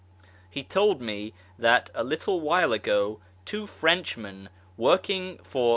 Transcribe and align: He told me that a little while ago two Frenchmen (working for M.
He 0.49 0.63
told 0.63 0.99
me 0.99 1.31
that 1.59 1.91
a 1.93 2.03
little 2.03 2.39
while 2.41 2.73
ago 2.73 3.19
two 3.45 3.67
Frenchmen 3.67 4.49
(working 4.75 5.37
for 5.43 5.67
M. 5.67 5.69